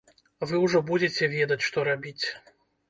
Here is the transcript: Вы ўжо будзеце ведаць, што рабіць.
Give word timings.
Вы 0.51 0.61
ўжо 0.63 0.81
будзеце 0.89 1.31
ведаць, 1.37 1.63
што 1.69 1.89
рабіць. 1.93 2.25